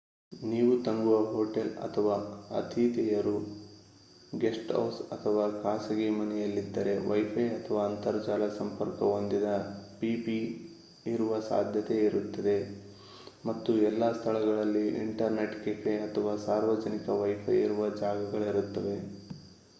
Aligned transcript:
ನೀವು 0.31 0.71
ತಂಗುವ 0.85 1.15
ಹೊಟೇಲ್ 1.31 1.69
ಅಥವಾ 1.79 2.13
ಅತಿಥೇಯರು 2.51 3.33
ಗೆಸ್ಟ್ 4.33 4.71
ಹೌಸ್ 4.75 4.97
ಅಥವಾ 5.11 5.43
ಖಾಸಗಿ 5.59 6.07
ಮನೆಯಲ್ಲಿದ್ದರೆ 6.15 6.93
ವೈಫೈ 7.05 7.45
ಅಥವಾ 7.49 7.81
ಅಂತರ್ಜಾಲ 7.85 8.47
ಸಂಪರ್ಕ 8.57 8.99
ಹೊಂದಿದ 9.11 9.49
ಪಿಸಿ 9.99 10.39
ಇರುವ 11.05 11.39
ಸಾಧ್ಯತೆ 11.49 11.97
ಇರುತ್ತದೆ 12.07 12.57
ಮತ್ತು 13.45 13.73
ಎಲ್ಲ 13.81 14.11
ಸ್ಥಳಗಳಲ್ಲೂ 14.13 14.83
ಇಂಟರ್ನೆಟ್ 15.03 15.55
ಕೆಫೆ 15.63 15.95
ಅಥವಾ 16.07 16.33
ಸಾರ್ವಜನಿಕ 16.47 17.07
ವೈಫೈ 17.21 17.57
ಇರುವ 17.61 17.89
ಜಾಗಗಳಿರುತ್ತವೆ 18.01 18.97